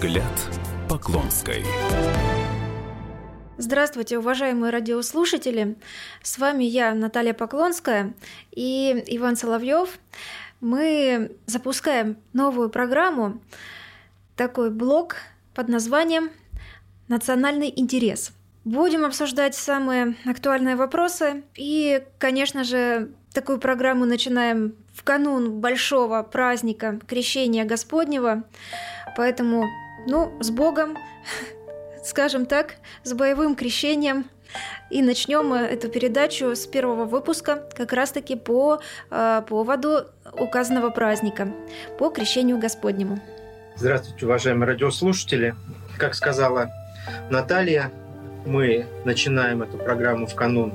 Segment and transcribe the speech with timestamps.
[0.00, 0.24] Взгляд
[0.88, 1.62] Поклонской.
[3.58, 5.76] Здравствуйте, уважаемые радиослушатели!
[6.22, 8.14] С вами я, Наталья Поклонская
[8.50, 9.98] и Иван Соловьев.
[10.62, 13.42] Мы запускаем новую программу,
[14.36, 15.16] такой блок
[15.54, 16.30] под названием
[17.08, 18.32] «Национальный интерес».
[18.64, 26.98] Будем обсуждать самые актуальные вопросы и, конечно же, такую программу начинаем в канун большого праздника
[27.06, 28.44] Крещения Господнего.
[29.16, 29.66] Поэтому,
[30.06, 30.96] ну, с Богом,
[32.04, 34.26] скажем так, с боевым крещением.
[34.90, 41.52] И начнем эту передачу с первого выпуска, как раз-таки по э, поводу указанного праздника,
[41.98, 43.20] по крещению Господнему.
[43.76, 45.54] Здравствуйте, уважаемые радиослушатели.
[45.96, 46.70] Как сказала
[47.30, 47.92] Наталья,
[48.44, 50.74] мы начинаем эту программу в канун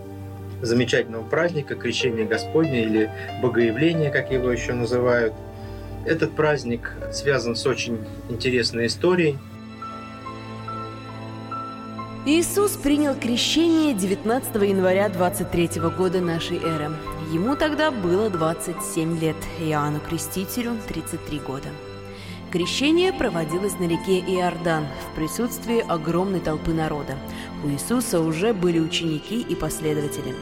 [0.62, 3.12] замечательного праздника Крещения Господня или
[3.42, 5.34] Богоявления, как его еще называют.
[6.06, 9.38] Этот праздник связан с очень интересной историей.
[12.28, 16.92] Иисус принял крещение 19 января 23 года нашей эры.
[17.32, 21.70] Ему тогда было 27 лет, Иоанну Крестителю 33 года.
[22.52, 27.16] Крещение проводилось на реке Иордан в присутствии огромной толпы народа.
[27.64, 30.36] У Иисуса уже были ученики и последователи.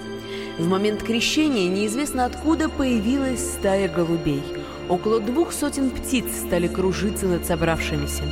[0.57, 4.43] В момент крещения неизвестно откуда появилась стая голубей.
[4.89, 8.23] Около двух сотен птиц стали кружиться над собравшимися.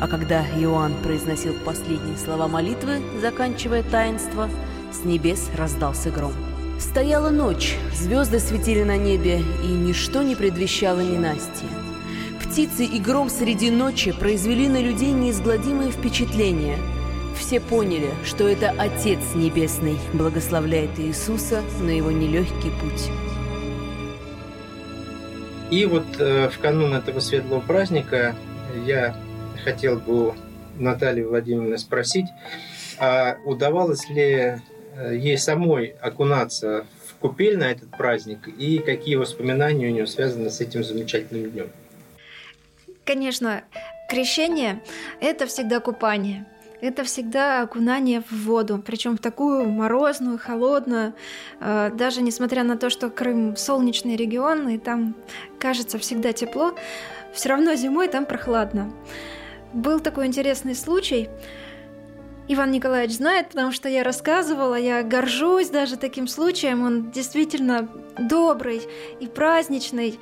[0.00, 4.48] А когда Иоанн произносил последние слова молитвы, заканчивая таинство,
[4.92, 6.32] с небес раздался гром.
[6.78, 11.68] Стояла ночь, звезды светили на небе, и ничто не предвещало ненастья.
[12.42, 16.78] Птицы и гром среди ночи произвели на людей неизгладимое впечатление.
[17.38, 23.10] Все поняли, что это Отец Небесный благословляет Иисуса на его нелегкий путь.
[25.70, 28.36] И вот э, в канун этого светлого праздника
[28.84, 29.16] я
[29.64, 30.34] хотел бы
[30.78, 32.26] Натальи Владимировны спросить,
[32.98, 34.60] а удавалось ли
[34.94, 40.50] э, ей самой окунаться в купель на этот праздник и какие воспоминания у нее связаны
[40.50, 41.70] с этим замечательным днем?
[43.04, 43.64] Конечно,
[44.08, 44.82] крещение–
[45.20, 46.46] это всегда купание.
[46.80, 51.14] Это всегда окунание в воду, причем в такую морозную, холодную.
[51.60, 55.14] Э, даже несмотря на то, что Крым солнечный регион, и там
[55.58, 56.74] кажется всегда тепло,
[57.32, 58.92] все равно зимой там прохладно.
[59.72, 61.28] Был такой интересный случай.
[62.48, 66.84] Иван Николаевич знает, потому что я рассказывала, я горжусь даже таким случаем.
[66.84, 67.88] Он действительно
[68.18, 68.82] добрый
[69.18, 70.20] и праздничный.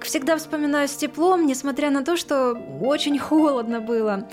[0.00, 4.28] Всегда вспоминаю с теплом, несмотря на то, что очень холодно было.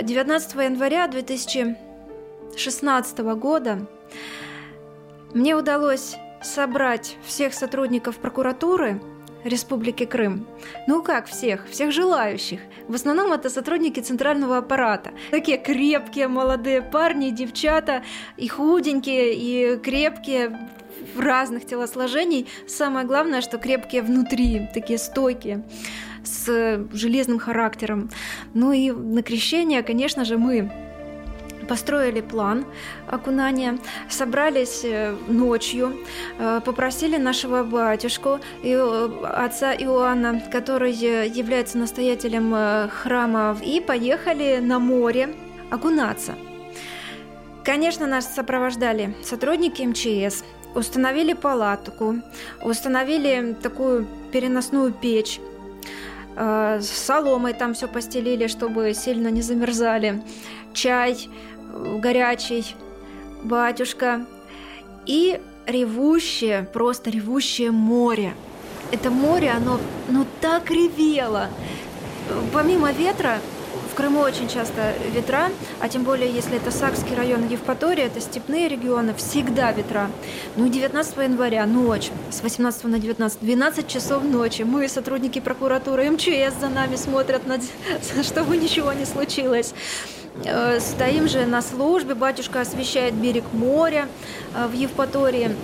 [0.00, 3.86] 19 января 2016 года
[5.34, 9.00] мне удалось собрать всех сотрудников прокуратуры
[9.44, 10.46] Республики Крым.
[10.86, 11.68] Ну как всех?
[11.68, 12.60] Всех желающих.
[12.88, 15.12] В основном это сотрудники центрального аппарата.
[15.30, 18.02] Такие крепкие молодые парни, девчата,
[18.36, 20.68] и худенькие, и крепкие,
[21.14, 22.48] в разных телосложений.
[22.66, 25.62] Самое главное, что крепкие внутри, такие стойкие
[26.26, 28.10] с железным характером.
[28.54, 30.70] Ну и на крещение, конечно же, мы
[31.66, 32.64] построили план
[33.08, 33.78] окунания,
[34.08, 35.96] собрались э, ночью,
[36.38, 45.34] э, попросили нашего батюшку, э, отца Иоанна, который является настоятелем храма, и поехали на море
[45.70, 46.34] окунаться.
[47.64, 50.44] Конечно, нас сопровождали сотрудники МЧС,
[50.74, 52.16] установили палатку,
[52.62, 55.40] установили такую переносную печь,
[56.36, 60.22] с соломой там все постелили, чтобы сильно не замерзали,
[60.74, 61.28] чай,
[61.98, 62.76] горячий,
[63.42, 64.26] батюшка
[65.06, 68.34] и ревущее, просто ревущее море.
[68.92, 71.48] Это море, оно ну так ревело.
[72.52, 73.38] Помимо ветра,
[73.96, 75.48] Крыму очень часто ветра,
[75.80, 80.10] а тем более, если это Сакский район Евпатория, это степные регионы, всегда ветра.
[80.56, 86.60] Ну, 19 января, ночь, с 18 на 19, 12 часов ночи, мы, сотрудники прокуратуры, МЧС
[86.60, 87.40] за нами смотрят,
[88.22, 89.72] чтобы ничего не случилось.
[90.44, 94.08] Э, стоим же на службе, батюшка освещает берег моря
[94.54, 95.56] э, в Евпатории.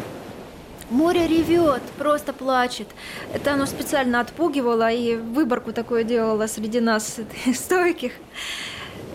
[0.92, 2.86] Море ревет, просто плачет.
[3.32, 7.18] Это оно специально отпугивало и выборку такое делало среди нас
[7.54, 8.12] стойких.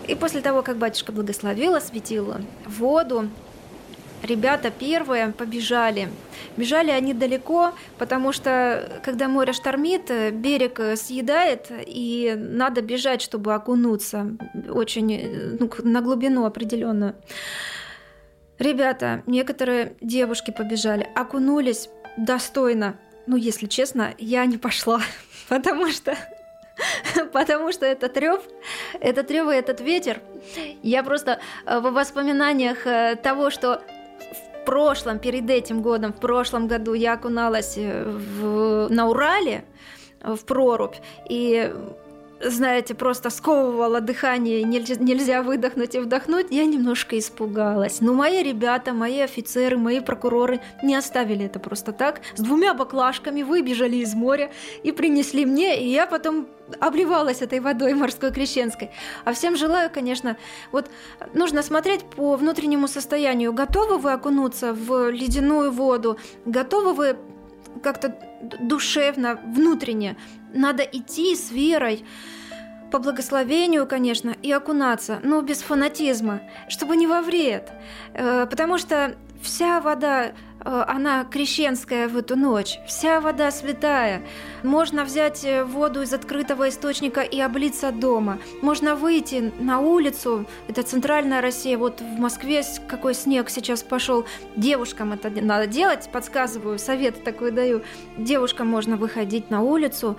[0.08, 2.34] И после того, как батюшка благословил, осветил
[2.66, 3.28] воду,
[4.24, 6.08] ребята первые побежали.
[6.56, 14.32] Бежали они далеко, потому что когда море штормит, берег съедает, и надо бежать, чтобы окунуться
[14.68, 17.14] очень ну, на глубину определенную.
[18.58, 22.96] Ребята, некоторые девушки побежали, окунулись достойно.
[23.26, 25.00] Ну, если честно, я не пошла,
[25.48, 26.16] потому что
[27.32, 28.42] потому что этот рев,
[29.00, 30.20] этот рев и этот ветер,
[30.82, 33.82] я просто э, в воспоминаниях э, того, что
[34.32, 39.64] в прошлом, перед этим годом, в прошлом году я окуналась э, в, на Урале
[40.20, 40.96] в прорубь,
[41.28, 41.72] и
[42.40, 48.00] знаете, просто сковывало дыхание, нельзя, нельзя выдохнуть и вдохнуть, я немножко испугалась.
[48.00, 52.20] Но мои ребята, мои офицеры, мои прокуроры не оставили это просто так.
[52.36, 54.50] С двумя баклажками выбежали из моря
[54.82, 56.48] и принесли мне, и я потом
[56.80, 58.90] обливалась этой водой морской крещенской.
[59.24, 60.36] А всем желаю, конечно,
[60.70, 60.90] вот
[61.34, 63.52] нужно смотреть по внутреннему состоянию.
[63.52, 66.18] Готовы вы окунуться в ледяную воду?
[66.44, 67.16] Готовы вы
[67.78, 68.16] как-то
[68.60, 70.16] душевно, внутренне
[70.52, 72.04] надо идти с верой,
[72.90, 77.70] по благословению, конечно, и окунаться, но без фанатизма, чтобы не во вред.
[78.14, 80.32] Э, потому что вся вода,
[80.68, 84.22] она крещенская в эту ночь, вся вода святая.
[84.62, 88.38] Можно взять э, воду из открытого источника и облиться дома.
[88.60, 94.26] Можно выйти на улицу, это центральная Россия, вот в Москве какой снег сейчас пошел.
[94.56, 97.82] Девушкам это надо делать, подсказываю, совет такой даю.
[98.18, 100.18] Девушкам можно выходить на улицу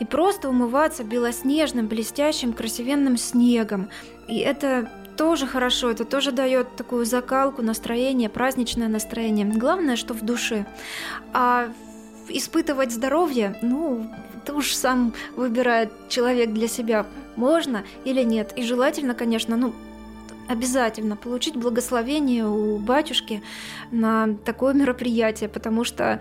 [0.00, 3.90] и просто умываться белоснежным, блестящим, красивенным снегом.
[4.26, 9.46] И это тоже хорошо, это тоже дает такую закалку, настроение, праздничное настроение.
[9.46, 10.66] Главное, что в душе.
[11.34, 11.68] А
[12.28, 14.10] испытывать здоровье, ну,
[14.42, 17.06] это уж сам выбирает человек для себя,
[17.36, 18.54] можно или нет.
[18.56, 19.74] И желательно, конечно, ну,
[20.50, 23.40] обязательно получить благословение у батюшки
[23.92, 26.20] на такое мероприятие, потому что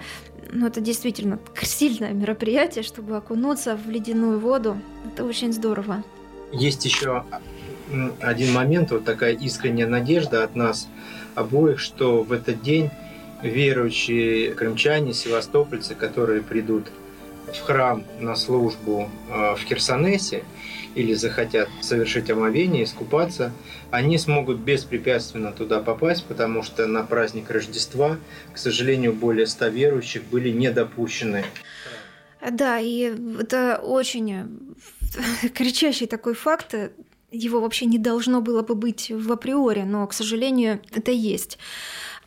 [0.51, 4.77] ну, это действительно сильное мероприятие, чтобы окунуться в ледяную воду.
[5.07, 6.03] Это очень здорово.
[6.51, 7.25] Есть еще
[8.21, 10.87] один момент, вот такая искренняя надежда от нас
[11.33, 12.91] обоих, что в этот день
[13.41, 16.91] верующие крымчане, севастопольцы, которые придут
[17.55, 20.43] в храм на службу э, в Херсонесе
[20.95, 23.51] или захотят совершить омовение, искупаться,
[23.91, 28.17] они смогут беспрепятственно туда попасть, потому что на праздник Рождества,
[28.53, 31.45] к сожалению, более ста верующих были не допущены.
[32.51, 34.67] Да, и это очень
[35.53, 36.75] кричащий такой факт.
[37.31, 41.59] Его вообще не должно было бы быть в априори, но, к сожалению, это есть.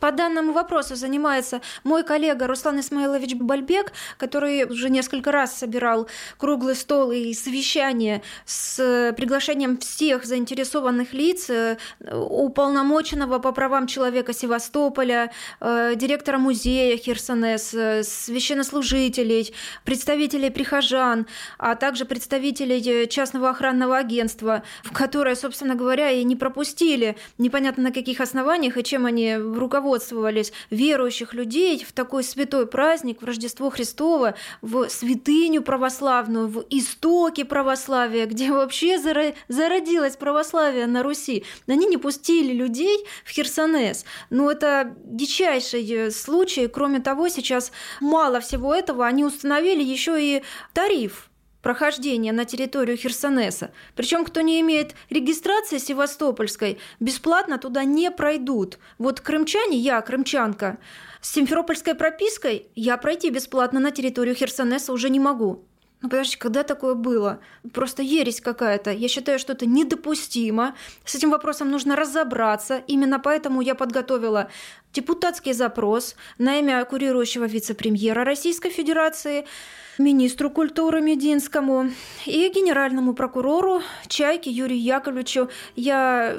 [0.03, 6.75] По данному вопросу занимается мой коллега Руслан Исмаилович Бальбек, который уже несколько раз собирал круглый
[6.75, 11.77] стол и совещание с приглашением всех заинтересованных лиц, э,
[12.11, 19.55] уполномоченного по правам человека Севастополя, э, директора музея Херсонес, э, священнослужителей,
[19.85, 21.27] представителей прихожан,
[21.57, 27.91] а также представителей частного охранного агентства, в которое, собственно говоря, и не пропустили непонятно на
[27.93, 33.69] каких основаниях и чем они руководствуются руководствовались верующих людей в такой святой праздник, в Рождество
[33.69, 38.99] Христово, в святыню православную, в истоки православия, где вообще
[39.47, 41.43] зародилось православие на Руси.
[41.67, 44.05] Они не пустили людей в Херсонес.
[44.29, 46.67] Но это дичайший э, случай.
[46.67, 50.43] Кроме того, сейчас мало всего этого, они установили еще и
[50.73, 51.29] тариф
[51.63, 53.71] прохождения на территорию Херсонеса.
[53.95, 58.77] Причем, кто не имеет регистрации севастопольской, бесплатно туда не пройдут.
[58.99, 60.77] Вот крымчане, я крымчанка,
[61.21, 65.63] с симферопольской пропиской я пройти бесплатно на территорию Херсонеса уже не могу.
[66.03, 67.39] Ну подожди, когда такое было?
[67.73, 68.91] Просто ересь какая-то.
[68.91, 70.75] Я считаю, что это недопустимо.
[71.05, 72.83] С этим вопросом нужно разобраться.
[72.87, 74.51] Именно поэтому я подготовила
[74.93, 79.45] депутатский запрос на имя курирующего вице-премьера Российской Федерации–
[79.97, 81.89] министру культуры Мединскому
[82.25, 85.49] и генеральному прокурору Чайке Юрию Яковлевичу.
[85.75, 86.35] Я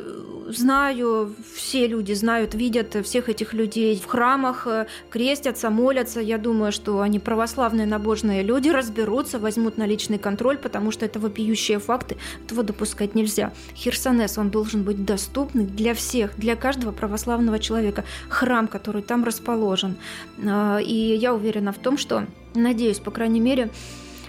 [0.48, 4.66] знаю, все люди знают, видят всех этих людей в храмах,
[5.10, 6.20] крестятся, молятся.
[6.20, 11.18] Я думаю, что они православные набожные люди, разберутся, возьмут на личный контроль, потому что это
[11.18, 13.52] вопиющие факты, этого допускать нельзя.
[13.76, 18.04] Херсонес, он должен быть доступный для всех, для каждого православного человека.
[18.44, 19.96] Храм, который там расположен.
[20.46, 22.24] А, и я уверена в том, что
[22.54, 23.70] Надеюсь, по крайней мере,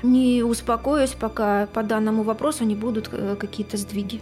[0.02, 4.20] не успокоюсь, пока по данному вопросу не будут э, какие-то сдвиги.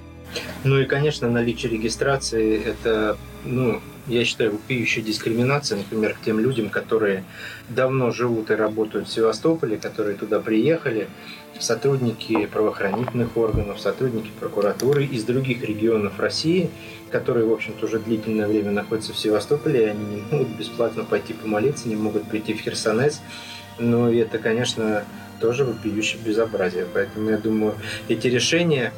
[0.63, 6.69] Ну и, конечно, наличие регистрации– это, ну, я считаю, вопиющая дискриминация, например, к тем людям,
[6.69, 7.23] которые
[7.69, 11.07] давно живут и работают в Севастополе, которые туда приехали,
[11.59, 16.69] сотрудники правоохранительных органов, сотрудники прокуратуры из других регионов России,
[17.11, 21.33] которые, в общем-то, уже длительное время находятся в Севастополе, и они не могут бесплатно пойти
[21.33, 23.21] помолиться, не могут прийти в Херсонес,
[23.79, 25.03] но это, конечно,
[25.39, 26.85] тоже вопиющее безобразие.
[26.93, 27.75] Поэтому я думаю,
[28.07, 28.93] эти решения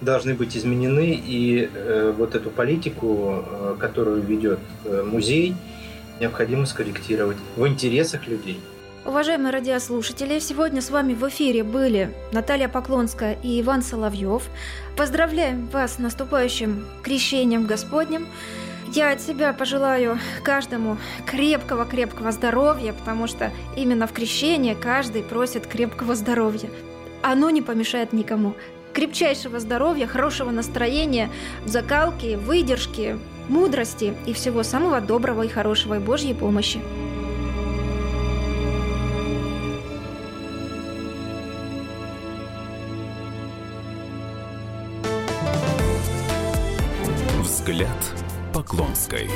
[0.00, 5.54] должны быть изменены, и э, вот эту политику, э, которую ведет э, музей,
[6.20, 8.60] необходимо скорректировать в интересах людей.
[9.06, 14.42] Уважаемые радиослушатели, сегодня с вами в эфире были Наталья Поклонская и Иван Соловьев.
[14.96, 18.26] Поздравляем вас с наступающим крещением Господним.
[18.92, 26.14] Я от себя пожелаю каждому крепкого-крепкого здоровья, потому что именно в крещении каждый просит крепкого
[26.14, 26.68] здоровья.
[27.22, 28.54] Оно не помешает никому.
[28.92, 31.30] Крепчайшего здоровья, хорошего настроения,
[31.64, 33.18] закалки, выдержки,
[33.48, 36.80] мудрости и всего самого доброго и хорошего и Божьей помощи.
[47.42, 47.88] Взгляд
[48.52, 49.28] Поклонской.